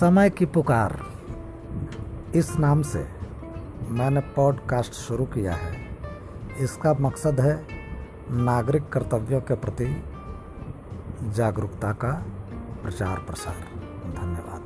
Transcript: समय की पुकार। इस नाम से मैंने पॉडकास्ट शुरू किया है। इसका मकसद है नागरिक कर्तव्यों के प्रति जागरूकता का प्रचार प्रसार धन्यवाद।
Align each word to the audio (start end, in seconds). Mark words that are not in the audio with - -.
समय 0.00 0.30
की 0.30 0.46
पुकार। 0.46 1.06
इस 2.34 2.56
नाम 2.56 2.82
से 2.82 3.08
मैंने 3.88 4.20
पॉडकास्ट 4.20 4.92
शुरू 4.92 5.24
किया 5.24 5.52
है। 5.52 5.76
इसका 6.58 6.94
मकसद 7.00 7.40
है 7.40 7.66
नागरिक 8.30 8.88
कर्तव्यों 8.88 9.40
के 9.40 9.54
प्रति 9.54 10.04
जागरूकता 11.22 11.92
का 11.92 12.12
प्रचार 12.82 13.18
प्रसार 13.18 13.54
धन्यवाद। 14.12 14.65